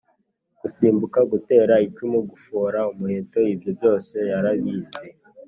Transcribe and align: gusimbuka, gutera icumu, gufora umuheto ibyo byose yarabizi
gusimbuka, 0.61 1.19
gutera 1.31 1.73
icumu, 1.87 2.19
gufora 2.31 2.79
umuheto 2.91 3.39
ibyo 3.53 3.71
byose 3.77 4.15
yarabizi 4.31 5.03